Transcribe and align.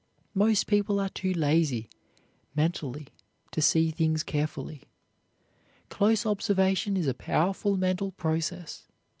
Most 0.33 0.65
people 0.65 0.99
are 0.99 1.09
too 1.09 1.31
lazy, 1.31 1.87
mentally, 2.55 3.09
to 3.51 3.61
see 3.61 3.91
things 3.91 4.23
carefully. 4.23 4.81
Close 5.89 6.25
observation 6.25 6.97
is 6.97 7.05
a 7.05 7.13
powerful 7.13 7.77
mental 7.77 8.11
process. 8.11 8.87